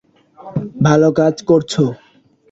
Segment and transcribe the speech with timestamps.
[0.83, 1.83] ভালো কাজ করছো।